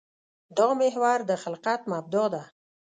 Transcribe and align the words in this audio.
دا 0.57 0.67
محور 0.79 1.19
د 1.29 1.31
خلقت 1.43 1.81
مبدا 1.91 2.25
ده. 2.33 2.43